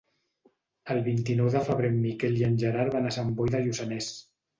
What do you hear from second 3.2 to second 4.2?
Boi de Lluçanès.